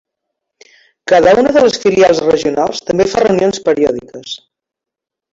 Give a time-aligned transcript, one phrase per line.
[1.11, 4.33] Cada una de les filials regionals també fa reunions periòdiques.